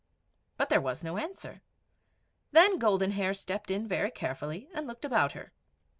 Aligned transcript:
But 0.57 0.69
there 0.69 0.81
was 0.81 1.03
no 1.03 1.17
answer. 1.19 1.61
Then 2.51 2.79
Golden 2.79 3.11
Hair 3.11 3.35
stepped 3.35 3.69
in 3.69 3.87
very 3.87 4.09
carefully, 4.09 4.67
and 4.73 4.87
looked 4.87 5.05
about 5.05 5.33
her. 5.33 5.51